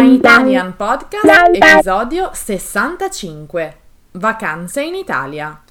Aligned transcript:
My 0.00 0.14
Italian 0.14 0.76
Podcast, 0.76 1.26
episodio 1.52 2.30
65. 2.32 3.76
Vacanze 4.12 4.80
in 4.80 4.94
Italia. 4.94 5.62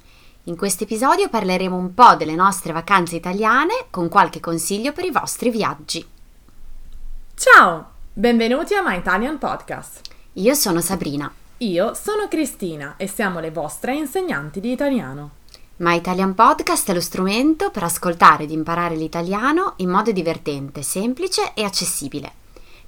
In 0.44 0.56
questo 0.56 0.84
episodio 0.84 1.28
parleremo 1.28 1.74
un 1.74 1.92
po' 1.94 2.14
delle 2.14 2.36
nostre 2.36 2.72
vacanze 2.72 3.16
italiane 3.16 3.86
con 3.90 4.08
qualche 4.08 4.38
consiglio 4.38 4.92
per 4.92 5.04
i 5.04 5.10
vostri 5.10 5.50
viaggi. 5.50 6.06
Ciao, 7.34 7.90
benvenuti 8.12 8.74
a 8.74 8.84
My 8.86 8.98
Italian 8.98 9.36
Podcast. 9.36 10.02
Io 10.34 10.54
sono 10.54 10.80
Sabrina. 10.80 11.28
Io 11.56 11.94
sono 11.94 12.28
Cristina 12.28 12.94
e 12.98 13.08
siamo 13.08 13.40
le 13.40 13.50
vostre 13.50 13.96
insegnanti 13.96 14.60
di 14.60 14.70
italiano. 14.70 15.30
My 15.78 15.96
Italian 15.96 16.36
Podcast 16.36 16.88
è 16.88 16.94
lo 16.94 17.00
strumento 17.00 17.72
per 17.72 17.82
ascoltare 17.82 18.44
ed 18.44 18.52
imparare 18.52 18.94
l'italiano 18.94 19.72
in 19.78 19.88
modo 19.88 20.12
divertente, 20.12 20.82
semplice 20.82 21.50
e 21.52 21.64
accessibile. 21.64 22.38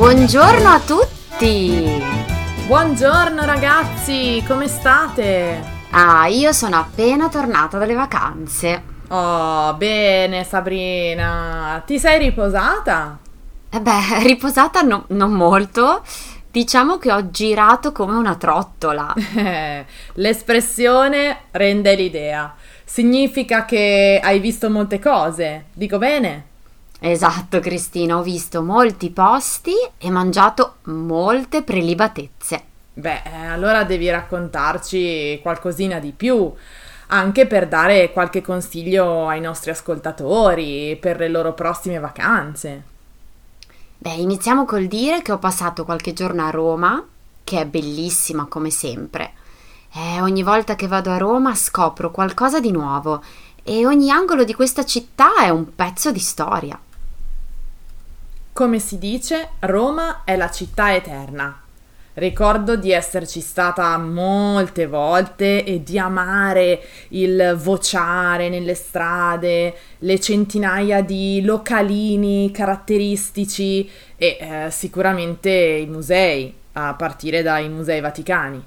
Buongiorno 0.00 0.66
a 0.66 0.80
tutti! 0.80 2.02
Buongiorno 2.66 3.44
ragazzi, 3.44 4.42
come 4.46 4.66
state? 4.66 5.62
Ah, 5.90 6.26
io 6.26 6.52
sono 6.52 6.76
appena 6.76 7.28
tornata 7.28 7.76
dalle 7.76 7.92
vacanze. 7.92 8.82
Oh, 9.08 9.74
bene 9.74 10.42
Sabrina. 10.44 11.82
Ti 11.84 11.98
sei 11.98 12.18
riposata? 12.18 13.18
Eh 13.68 13.78
beh, 13.78 14.22
riposata 14.24 14.80
no- 14.80 15.04
non 15.08 15.32
molto. 15.32 16.02
Diciamo 16.50 16.96
che 16.96 17.12
ho 17.12 17.30
girato 17.30 17.92
come 17.92 18.14
una 18.14 18.36
trottola. 18.36 19.12
L'espressione 20.14 21.40
rende 21.50 21.94
l'idea. 21.94 22.54
Significa 22.84 23.66
che 23.66 24.18
hai 24.24 24.40
visto 24.40 24.70
molte 24.70 24.98
cose. 24.98 25.66
Dico 25.74 25.98
bene? 25.98 26.46
Esatto, 27.02 27.60
Cristina, 27.60 28.18
ho 28.18 28.22
visto 28.22 28.60
molti 28.60 29.08
posti 29.08 29.72
e 29.96 30.10
mangiato 30.10 30.76
molte 30.84 31.62
prelibatezze. 31.62 32.62
Beh, 32.92 33.22
eh, 33.22 33.46
allora 33.46 33.84
devi 33.84 34.10
raccontarci 34.10 35.38
qualcosina 35.40 35.98
di 35.98 36.12
più, 36.12 36.52
anche 37.06 37.46
per 37.46 37.68
dare 37.68 38.12
qualche 38.12 38.42
consiglio 38.42 39.26
ai 39.28 39.40
nostri 39.40 39.70
ascoltatori 39.70 40.98
per 41.00 41.18
le 41.18 41.28
loro 41.30 41.54
prossime 41.54 41.98
vacanze. 41.98 42.82
Beh, 43.96 44.12
iniziamo 44.12 44.66
col 44.66 44.84
dire 44.84 45.22
che 45.22 45.32
ho 45.32 45.38
passato 45.38 45.86
qualche 45.86 46.12
giorno 46.12 46.44
a 46.44 46.50
Roma, 46.50 47.02
che 47.42 47.60
è 47.60 47.64
bellissima 47.64 48.44
come 48.44 48.68
sempre. 48.68 49.32
E 49.90 50.20
ogni 50.20 50.42
volta 50.42 50.76
che 50.76 50.86
vado 50.86 51.10
a 51.10 51.16
Roma 51.16 51.54
scopro 51.54 52.10
qualcosa 52.10 52.60
di 52.60 52.70
nuovo 52.70 53.22
e 53.62 53.86
ogni 53.86 54.10
angolo 54.10 54.44
di 54.44 54.52
questa 54.52 54.84
città 54.84 55.36
è 55.44 55.48
un 55.48 55.74
pezzo 55.74 56.12
di 56.12 56.18
storia. 56.18 56.78
Come 58.52 58.78
si 58.78 58.98
dice, 58.98 59.50
Roma 59.60 60.22
è 60.24 60.36
la 60.36 60.50
città 60.50 60.94
eterna. 60.94 61.62
Ricordo 62.14 62.76
di 62.76 62.90
esserci 62.90 63.40
stata 63.40 63.96
molte 63.96 64.86
volte 64.86 65.64
e 65.64 65.82
di 65.82 65.98
amare 65.98 66.82
il 67.10 67.56
vociare 67.58 68.48
nelle 68.48 68.74
strade, 68.74 69.74
le 69.98 70.20
centinaia 70.20 71.02
di 71.02 71.40
localini 71.42 72.50
caratteristici 72.50 73.88
e 74.16 74.36
eh, 74.40 74.70
sicuramente 74.70 75.50
i 75.50 75.86
musei, 75.86 76.52
a 76.72 76.94
partire 76.94 77.42
dai 77.42 77.68
musei 77.68 78.00
vaticani. 78.00 78.62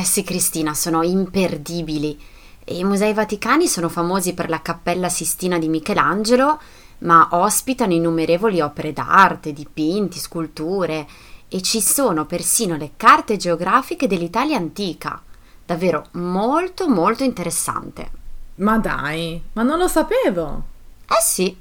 Eh 0.00 0.04
sì, 0.04 0.24
Cristina, 0.24 0.72
sono 0.72 1.02
imperdibili. 1.02 2.18
I 2.66 2.82
Musei 2.82 3.12
Vaticani 3.12 3.66
sono 3.66 3.90
famosi 3.90 4.32
per 4.32 4.48
la 4.48 4.62
Cappella 4.62 5.10
Sistina 5.10 5.58
di 5.58 5.68
Michelangelo, 5.68 6.58
ma 7.04 7.28
ospitano 7.32 7.92
innumerevoli 7.92 8.60
opere 8.60 8.92
d'arte, 8.92 9.52
dipinti, 9.52 10.18
sculture 10.18 11.06
e 11.48 11.62
ci 11.62 11.80
sono 11.80 12.26
persino 12.26 12.76
le 12.76 12.92
carte 12.96 13.36
geografiche 13.36 14.06
dell'Italia 14.06 14.56
antica. 14.56 15.20
Davvero 15.64 16.06
molto 16.12 16.88
molto 16.88 17.24
interessante. 17.24 18.10
Ma 18.56 18.78
dai, 18.78 19.40
ma 19.52 19.62
non 19.62 19.78
lo 19.78 19.88
sapevo! 19.88 20.62
Eh 21.06 21.22
sì, 21.22 21.56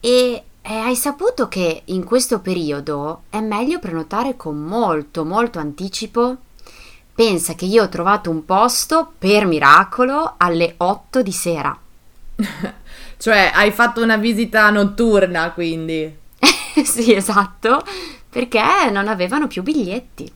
e 0.00 0.44
eh, 0.62 0.74
hai 0.74 0.96
saputo 0.96 1.48
che 1.48 1.82
in 1.86 2.04
questo 2.04 2.40
periodo 2.40 3.22
è 3.30 3.40
meglio 3.40 3.78
prenotare 3.78 4.36
con 4.36 4.58
molto 4.58 5.24
molto 5.24 5.58
anticipo? 5.58 6.36
Pensa 7.14 7.54
che 7.54 7.66
io 7.66 7.82
ho 7.82 7.88
trovato 7.88 8.30
un 8.30 8.44
posto, 8.44 9.12
per 9.18 9.44
miracolo, 9.46 10.34
alle 10.38 10.74
8 10.76 11.22
di 11.22 11.32
sera. 11.32 11.76
Cioè, 13.20 13.50
hai 13.52 13.70
fatto 13.70 14.02
una 14.02 14.16
visita 14.16 14.70
notturna, 14.70 15.52
quindi. 15.52 16.16
sì, 16.82 17.12
esatto, 17.12 17.84
perché 18.30 18.62
non 18.90 19.08
avevano 19.08 19.46
più 19.46 19.62
biglietti. 19.62 20.32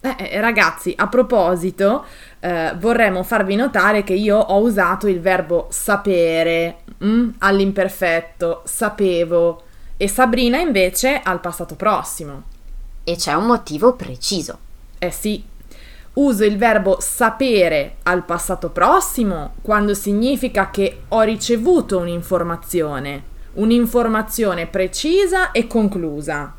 Eh, 0.00 0.16
eh, 0.18 0.40
ragazzi, 0.40 0.92
a 0.96 1.06
proposito, 1.06 2.04
eh, 2.40 2.74
vorremmo 2.78 3.22
farvi 3.22 3.54
notare 3.54 4.02
che 4.02 4.14
io 4.14 4.36
ho 4.36 4.58
usato 4.58 5.06
il 5.06 5.20
verbo 5.20 5.68
sapere 5.70 6.78
mm, 7.04 7.28
all'imperfetto, 7.38 8.62
sapevo, 8.64 9.62
e 9.96 10.08
Sabrina 10.08 10.58
invece 10.58 11.20
al 11.22 11.38
passato 11.38 11.76
prossimo. 11.76 12.42
E 13.04 13.14
c'è 13.14 13.34
un 13.34 13.46
motivo 13.46 13.92
preciso. 13.94 14.58
Eh 14.98 15.12
sì, 15.12 15.44
uso 16.14 16.44
il 16.44 16.56
verbo 16.56 16.98
sapere 17.00 17.96
al 18.02 18.24
passato 18.24 18.70
prossimo 18.70 19.54
quando 19.62 19.94
significa 19.94 20.70
che 20.70 21.02
ho 21.08 21.20
ricevuto 21.22 21.98
un'informazione, 21.98 23.22
un'informazione 23.54 24.66
precisa 24.66 25.52
e 25.52 25.66
conclusa. 25.66 26.54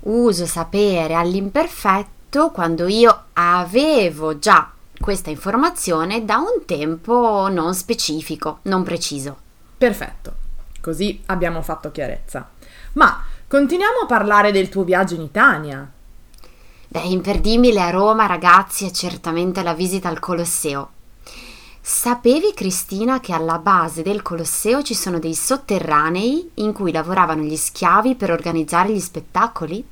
Uso 0.00 0.46
sapere 0.46 1.14
all'imperfetto 1.14 2.50
quando 2.50 2.86
io 2.86 3.24
avevo 3.34 4.38
già 4.38 4.70
questa 4.98 5.30
informazione 5.30 6.24
da 6.24 6.36
un 6.36 6.64
tempo 6.64 7.48
non 7.50 7.74
specifico, 7.74 8.58
non 8.62 8.82
preciso. 8.82 9.36
Perfetto, 9.76 10.34
così 10.80 11.22
abbiamo 11.26 11.62
fatto 11.62 11.90
chiarezza. 11.90 12.48
Ma 12.92 13.22
continuiamo 13.46 14.00
a 14.02 14.06
parlare 14.06 14.52
del 14.52 14.68
tuo 14.68 14.84
viaggio 14.84 15.14
in 15.14 15.22
Italia. 15.22 15.90
Beh, 16.92 17.02
imperdibile 17.02 17.80
a 17.80 17.90
Roma, 17.90 18.26
ragazzi, 18.26 18.84
è 18.84 18.90
certamente 18.90 19.62
la 19.62 19.74
visita 19.74 20.08
al 20.08 20.18
Colosseo. 20.18 20.90
Sapevi, 21.80 22.52
Cristina, 22.52 23.20
che 23.20 23.32
alla 23.32 23.58
base 23.58 24.02
del 24.02 24.22
Colosseo 24.22 24.82
ci 24.82 24.94
sono 24.94 25.20
dei 25.20 25.34
sotterranei 25.34 26.50
in 26.54 26.72
cui 26.72 26.90
lavoravano 26.90 27.42
gli 27.42 27.54
schiavi 27.54 28.16
per 28.16 28.32
organizzare 28.32 28.92
gli 28.92 28.98
spettacoli? 28.98 29.86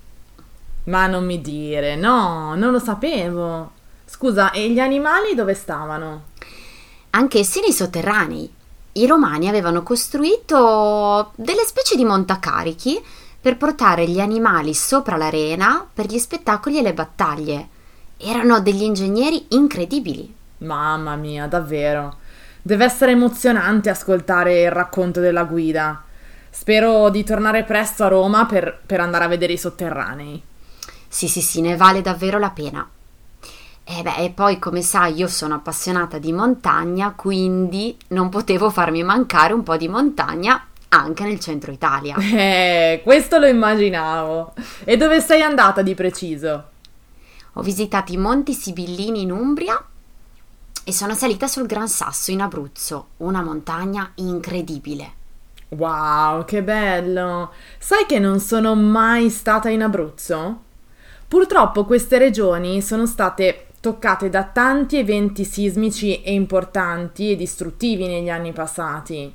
Ma 0.87 1.07
non 1.07 1.25
mi 1.25 1.41
dire, 1.41 1.95
no, 1.95 2.57
non 2.57 2.73
lo 2.73 2.81
sapevo. 2.81 3.71
Scusa, 4.05 4.51
e 4.51 4.69
gli 4.69 4.81
animali 4.81 5.37
dove 5.37 5.55
stavano? 5.55 6.23
Anch'essi 7.11 7.61
nei 7.61 7.73
sotterranei. 7.73 8.53
I 8.95 9.07
romani 9.07 9.49
avevano 9.49 9.85
costruito 9.85 11.31
delle 11.37 11.63
specie 11.63 11.95
di 11.95 12.05
montacarichi 12.05 13.01
per 13.49 13.57
portare 13.57 14.07
gli 14.07 14.21
animali 14.21 14.75
sopra 14.75 15.17
l'arena 15.17 15.89
per 15.91 16.05
gli 16.05 16.19
spettacoli 16.19 16.77
e 16.77 16.83
le 16.83 16.93
battaglie. 16.93 17.69
Erano 18.19 18.61
degli 18.61 18.83
ingegneri 18.83 19.47
incredibili. 19.53 20.35
Mamma 20.59 21.17
mia, 21.17 21.47
davvero. 21.47 22.19
Deve 22.61 22.85
essere 22.85 23.13
emozionante 23.13 23.89
ascoltare 23.89 24.65
il 24.65 24.71
racconto 24.71 25.21
della 25.21 25.45
guida. 25.45 26.03
Spero 26.51 27.09
di 27.09 27.25
tornare 27.25 27.65
presto 27.65 28.05
a 28.05 28.09
Roma 28.09 28.45
per, 28.45 28.81
per 28.85 29.01
andare 29.01 29.25
a 29.25 29.29
vedere 29.29 29.55
i 29.55 29.59
sotterranei. 29.59 30.43
Sì, 31.09 31.27
sì, 31.27 31.41
sì, 31.41 31.63
ne 31.63 31.75
vale 31.75 32.03
davvero 32.03 32.39
la 32.39 32.51
pena. 32.51 32.87
E 33.83 34.03
beh, 34.03 34.17
e 34.17 34.31
poi 34.31 34.59
come 34.59 34.83
sai 34.83 35.15
io 35.15 35.27
sono 35.27 35.55
appassionata 35.55 36.19
di 36.19 36.35
montagna, 36.35 37.15
quindi 37.17 37.97
non 38.09 38.29
potevo 38.29 38.69
farmi 38.69 39.03
mancare 39.03 39.55
un 39.55 39.63
po' 39.63 39.79
di 39.79 39.89
montagna 39.89 40.63
anche 40.89 41.25
nel 41.25 41.41
centro 41.41 41.73
Italia. 41.73 42.17
Eh, 42.39 43.01
questo 43.03 43.39
lo 43.39 43.47
immaginavo. 43.47 44.55
E 44.85 44.97
dove 44.97 45.21
sei 45.21 45.43
andata 45.43 45.83
di 45.83 45.95
preciso? 45.95 46.65
Ho 47.55 47.63
visitato 47.63 48.13
i 48.13 48.17
Monti 48.17 48.53
Sibillini 48.53 49.23
in 49.23 49.33
Umbria 49.33 49.83
e 50.85 50.93
sono 50.93 51.15
salita 51.15 51.47
sul 51.47 51.67
Gran 51.67 51.89
Sasso 51.89 52.31
in 52.31 52.41
Abruzzo, 52.41 53.09
una 53.19 53.43
montagna 53.43 54.13
incredibile. 54.17 55.13
Wow, 55.71 56.45
che 56.45 56.63
bello! 56.63 57.51
Sai 57.79 58.07
che 58.07 58.19
non 58.19 58.41
sono 58.41 58.75
mai 58.75 59.29
stata 59.29 59.69
in 59.69 59.83
Abruzzo? 59.83 60.63
Purtroppo 61.27 61.85
queste 61.85 62.17
regioni 62.17 62.81
sono 62.81 63.05
state 63.05 63.67
toccate 63.81 64.31
da 64.31 64.45
tanti 64.45 64.97
eventi 64.97 65.45
sismici 65.45 66.23
e 66.23 66.33
importanti 66.33 67.33
e 67.33 67.37
distruttivi 67.37 68.07
negli 68.07 68.31
anni 68.31 68.53
passati. 68.53 69.35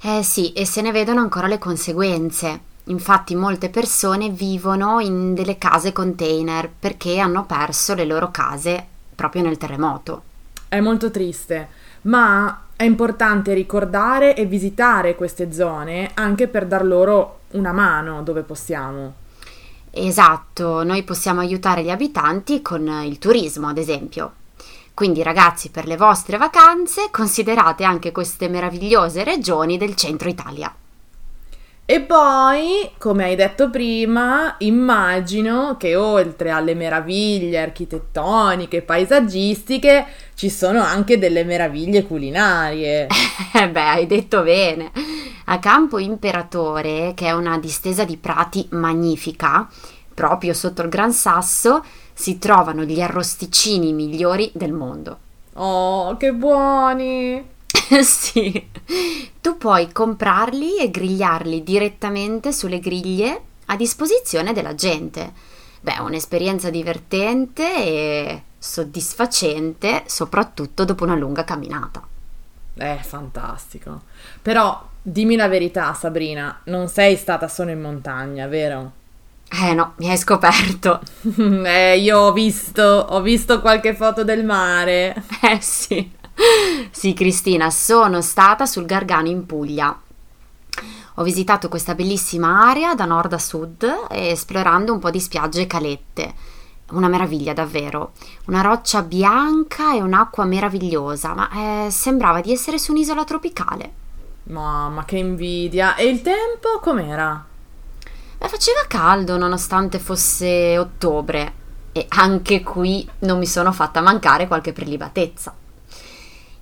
Eh 0.00 0.22
sì, 0.22 0.52
e 0.52 0.64
se 0.66 0.82
ne 0.82 0.92
vedono 0.92 1.20
ancora 1.20 1.46
le 1.46 1.58
conseguenze. 1.58 2.60
Infatti 2.84 3.34
molte 3.34 3.68
persone 3.68 4.28
vivono 4.28 5.00
in 5.00 5.34
delle 5.34 5.58
case 5.58 5.92
container 5.92 6.70
perché 6.70 7.18
hanno 7.18 7.44
perso 7.44 7.94
le 7.94 8.04
loro 8.04 8.30
case 8.30 8.86
proprio 9.14 9.42
nel 9.42 9.56
terremoto. 9.56 10.22
È 10.68 10.78
molto 10.80 11.10
triste, 11.10 11.68
ma 12.02 12.66
è 12.76 12.84
importante 12.84 13.54
ricordare 13.54 14.36
e 14.36 14.44
visitare 14.44 15.16
queste 15.16 15.52
zone 15.52 16.10
anche 16.14 16.46
per 16.46 16.66
dar 16.66 16.84
loro 16.84 17.40
una 17.52 17.72
mano 17.72 18.22
dove 18.22 18.42
possiamo. 18.42 19.14
Esatto, 19.90 20.84
noi 20.84 21.02
possiamo 21.02 21.40
aiutare 21.40 21.82
gli 21.82 21.90
abitanti 21.90 22.60
con 22.60 22.86
il 23.04 23.18
turismo, 23.18 23.68
ad 23.68 23.78
esempio. 23.78 24.32
Quindi 24.96 25.22
ragazzi, 25.22 25.68
per 25.68 25.86
le 25.86 25.98
vostre 25.98 26.38
vacanze 26.38 27.08
considerate 27.10 27.84
anche 27.84 28.12
queste 28.12 28.48
meravigliose 28.48 29.24
regioni 29.24 29.76
del 29.76 29.94
centro 29.94 30.26
Italia. 30.26 30.74
E 31.84 32.00
poi, 32.00 32.92
come 32.96 33.24
hai 33.24 33.36
detto 33.36 33.68
prima, 33.68 34.54
immagino 34.60 35.76
che 35.76 35.96
oltre 35.96 36.48
alle 36.48 36.74
meraviglie 36.74 37.60
architettoniche 37.60 38.78
e 38.78 38.82
paesaggistiche 38.82 40.06
ci 40.34 40.48
sono 40.48 40.80
anche 40.80 41.18
delle 41.18 41.44
meraviglie 41.44 42.06
culinarie. 42.06 43.06
Eh 43.52 43.68
beh, 43.68 43.80
hai 43.80 44.06
detto 44.06 44.42
bene. 44.42 44.90
A 45.44 45.58
Campo 45.58 45.98
Imperatore, 45.98 47.12
che 47.14 47.26
è 47.26 47.32
una 47.32 47.58
distesa 47.58 48.04
di 48.04 48.16
prati 48.16 48.66
magnifica, 48.70 49.68
proprio 50.14 50.54
sotto 50.54 50.80
il 50.80 50.88
Gran 50.88 51.12
Sasso, 51.12 51.84
si 52.18 52.38
trovano 52.38 52.84
gli 52.84 52.98
arrosticini 52.98 53.92
migliori 53.92 54.50
del 54.54 54.72
mondo. 54.72 55.18
Oh, 55.52 56.16
che 56.16 56.32
buoni! 56.32 57.46
sì, 58.02 58.68
tu 59.42 59.58
puoi 59.58 59.92
comprarli 59.92 60.78
e 60.78 60.90
grigliarli 60.90 61.62
direttamente 61.62 62.52
sulle 62.52 62.80
griglie 62.80 63.42
a 63.66 63.76
disposizione 63.76 64.54
della 64.54 64.74
gente. 64.74 65.30
Beh, 65.80 65.98
un'esperienza 66.00 66.70
divertente 66.70 67.74
e 67.76 68.42
soddisfacente, 68.56 70.04
soprattutto 70.06 70.86
dopo 70.86 71.04
una 71.04 71.16
lunga 71.16 71.44
camminata. 71.44 72.02
È 72.72 72.98
fantastico. 73.02 74.02
Però 74.40 74.88
dimmi 75.02 75.36
la 75.36 75.48
verità, 75.48 75.92
Sabrina, 75.92 76.60
non 76.64 76.88
sei 76.88 77.16
stata 77.16 77.46
solo 77.46 77.70
in 77.72 77.80
montagna, 77.80 78.46
vero? 78.46 78.95
Eh 79.48 79.74
no, 79.74 79.92
mi 79.96 80.10
hai 80.10 80.18
scoperto. 80.18 81.00
eh, 81.64 81.98
io 81.98 82.18
ho 82.18 82.32
visto, 82.32 82.82
ho 82.82 83.20
visto 83.20 83.60
qualche 83.60 83.94
foto 83.94 84.24
del 84.24 84.44
mare. 84.44 85.22
Eh 85.40 85.60
sì. 85.60 86.10
Sì, 86.90 87.14
Cristina, 87.14 87.70
sono 87.70 88.20
stata 88.20 88.66
sul 88.66 88.84
Gargano 88.84 89.28
in 89.28 89.46
Puglia. 89.46 89.98
Ho 91.14 91.22
visitato 91.22 91.68
questa 91.68 91.94
bellissima 91.94 92.68
area 92.68 92.94
da 92.94 93.06
nord 93.06 93.32
a 93.32 93.38
sud, 93.38 93.86
esplorando 94.10 94.92
un 94.92 94.98
po' 94.98 95.10
di 95.10 95.20
spiagge 95.20 95.62
e 95.62 95.66
calette. 95.66 96.34
Una 96.90 97.08
meraviglia 97.08 97.54
davvero. 97.54 98.12
Una 98.46 98.60
roccia 98.60 99.02
bianca 99.02 99.94
e 99.94 100.02
un'acqua 100.02 100.44
meravigliosa, 100.44 101.34
ma 101.34 101.86
eh, 101.86 101.90
sembrava 101.90 102.40
di 102.40 102.52
essere 102.52 102.78
su 102.78 102.92
un'isola 102.92 103.24
tropicale. 103.24 103.92
Mamma, 104.44 105.04
che 105.04 105.16
invidia! 105.16 105.94
E 105.96 106.04
il 106.06 106.20
tempo 106.20 106.78
com'era? 106.80 107.44
Beh, 108.38 108.48
faceva 108.48 108.84
caldo 108.86 109.36
nonostante 109.36 109.98
fosse 109.98 110.76
ottobre 110.78 111.64
e 111.92 112.06
anche 112.08 112.62
qui 112.62 113.08
non 113.20 113.38
mi 113.38 113.46
sono 113.46 113.72
fatta 113.72 114.00
mancare 114.00 114.46
qualche 114.46 114.72
prelibatezza. 114.72 115.54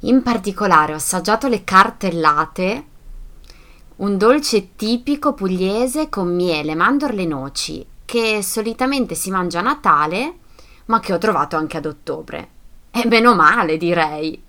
In 0.00 0.22
particolare 0.22 0.92
ho 0.92 0.96
assaggiato 0.96 1.48
le 1.48 1.64
cartellate, 1.64 2.84
un 3.96 4.18
dolce 4.18 4.74
tipico 4.76 5.34
pugliese 5.34 6.08
con 6.08 6.34
miele, 6.34 6.74
mandorle 6.74 7.22
e 7.22 7.26
noci, 7.26 7.86
che 8.04 8.42
solitamente 8.42 9.14
si 9.14 9.30
mangia 9.30 9.60
a 9.60 9.62
Natale, 9.62 10.34
ma 10.86 11.00
che 11.00 11.12
ho 11.12 11.18
trovato 11.18 11.56
anche 11.56 11.78
ad 11.78 11.86
ottobre. 11.86 12.48
E 12.90 13.06
meno 13.06 13.34
male, 13.34 13.76
direi. 13.76 14.40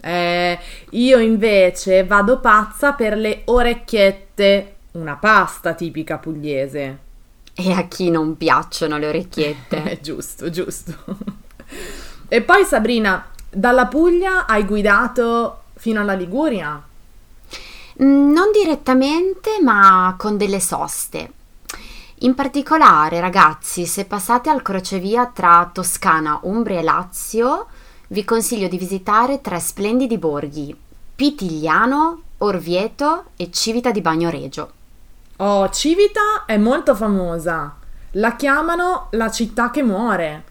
Eh, 0.00 0.58
io 0.90 1.18
invece 1.18 2.04
vado 2.04 2.40
pazza 2.40 2.92
per 2.92 3.16
le 3.16 3.42
orecchiette, 3.44 4.73
una 4.94 5.16
pasta 5.16 5.74
tipica 5.74 6.18
pugliese. 6.18 6.98
E 7.54 7.72
a 7.72 7.82
chi 7.86 8.10
non 8.10 8.36
piacciono 8.36 8.98
le 8.98 9.08
orecchiette? 9.08 9.98
giusto, 10.02 10.50
giusto. 10.50 10.92
e 12.28 12.42
poi 12.42 12.64
Sabrina, 12.64 13.26
dalla 13.48 13.86
Puglia 13.86 14.46
hai 14.46 14.64
guidato 14.64 15.62
fino 15.74 16.00
alla 16.00 16.14
Liguria? 16.14 16.80
Mm, 18.02 18.32
non 18.32 18.50
direttamente, 18.52 19.58
ma 19.62 20.14
con 20.18 20.36
delle 20.36 20.60
soste. 20.60 21.30
In 22.18 22.34
particolare, 22.34 23.20
ragazzi, 23.20 23.86
se 23.86 24.04
passate 24.04 24.48
al 24.48 24.62
crocevia 24.62 25.26
tra 25.26 25.68
Toscana, 25.72 26.38
Umbria 26.42 26.78
e 26.78 26.82
Lazio, 26.82 27.66
vi 28.08 28.24
consiglio 28.24 28.68
di 28.68 28.78
visitare 28.78 29.40
tre 29.40 29.58
splendidi 29.58 30.18
borghi: 30.18 30.76
Pitigliano, 31.14 32.22
Orvieto 32.38 33.26
e 33.36 33.50
Civita 33.50 33.90
di 33.90 34.00
Bagnoregio. 34.00 34.73
Oh, 35.38 35.68
Civita 35.70 36.44
è 36.46 36.56
molto 36.56 36.94
famosa. 36.94 37.74
La 38.12 38.36
chiamano 38.36 39.08
la 39.10 39.30
città 39.32 39.70
che 39.70 39.82
muore. 39.82 40.44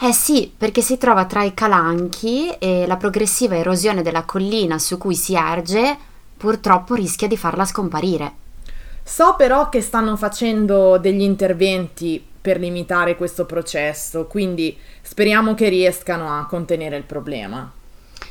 Eh 0.00 0.12
sì, 0.12 0.52
perché 0.54 0.82
si 0.82 0.98
trova 0.98 1.26
tra 1.26 1.44
i 1.44 1.54
calanchi 1.54 2.50
e 2.58 2.86
la 2.88 2.96
progressiva 2.96 3.56
erosione 3.56 4.02
della 4.02 4.24
collina 4.24 4.80
su 4.80 4.98
cui 4.98 5.14
si 5.14 5.34
erge 5.34 5.96
purtroppo 6.36 6.94
rischia 6.94 7.28
di 7.28 7.36
farla 7.36 7.64
scomparire. 7.64 8.34
So 9.04 9.36
però 9.36 9.68
che 9.68 9.80
stanno 9.80 10.16
facendo 10.16 10.98
degli 10.98 11.22
interventi 11.22 12.24
per 12.40 12.58
limitare 12.58 13.16
questo 13.16 13.46
processo, 13.46 14.26
quindi 14.26 14.76
speriamo 15.02 15.54
che 15.54 15.68
riescano 15.68 16.36
a 16.36 16.46
contenere 16.46 16.96
il 16.96 17.04
problema. 17.04 17.70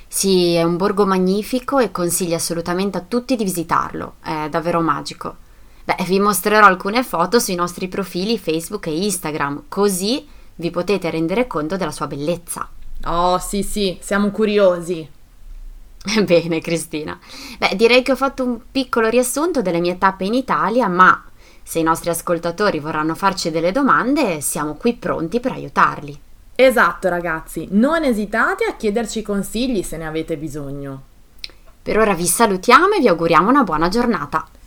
Sì, 0.07 0.53
è 0.53 0.63
un 0.63 0.75
borgo 0.75 1.05
magnifico 1.05 1.79
e 1.79 1.91
consiglio 1.91 2.35
assolutamente 2.35 2.97
a 2.97 3.05
tutti 3.07 3.37
di 3.37 3.45
visitarlo, 3.45 4.15
è 4.21 4.47
davvero 4.49 4.81
magico. 4.81 5.43
Beh, 5.85 6.03
vi 6.05 6.19
mostrerò 6.19 6.65
alcune 6.65 7.03
foto 7.03 7.37
sui 7.37 7.53
nostri 7.53 7.87
profili 7.87 8.39
Facebook 8.39 8.87
e 8.87 9.03
Instagram, 9.05 9.65
così 9.69 10.27
vi 10.55 10.71
potete 10.71 11.11
rendere 11.11 11.45
conto 11.45 11.77
della 11.77 11.91
sua 11.91 12.07
bellezza. 12.07 12.67
Oh, 13.03 13.37
sì, 13.37 13.61
sì, 13.61 13.97
siamo 14.01 14.31
curiosi. 14.31 15.07
Bene, 16.25 16.59
Cristina. 16.59 17.19
Beh, 17.59 17.75
direi 17.75 18.01
che 18.01 18.13
ho 18.13 18.15
fatto 18.15 18.43
un 18.43 18.59
piccolo 18.71 19.09
riassunto 19.09 19.61
delle 19.61 19.79
mie 19.79 19.99
tappe 19.99 20.25
in 20.25 20.33
Italia, 20.33 20.87
ma 20.87 21.23
se 21.61 21.77
i 21.77 21.83
nostri 21.83 22.09
ascoltatori 22.09 22.79
vorranno 22.79 23.13
farci 23.13 23.51
delle 23.51 23.71
domande, 23.71 24.41
siamo 24.41 24.73
qui 24.73 24.93
pronti 24.93 25.39
per 25.39 25.51
aiutarli. 25.51 26.19
Esatto, 26.55 27.09
ragazzi, 27.09 27.67
non 27.71 28.03
esitate 28.03 28.65
a 28.65 28.75
chiederci 28.75 29.21
consigli 29.21 29.83
se 29.83 29.97
ne 29.97 30.07
avete 30.07 30.35
bisogno. 30.37 31.01
Per 31.83 31.99
ora 31.99 32.15
vi 32.15 32.25
salutiamo 32.25 32.93
e 32.93 32.99
vi 32.99 33.07
auguriamo 33.07 33.49
una 33.49 33.63
buona 33.63 33.89
giornata. 33.89 34.47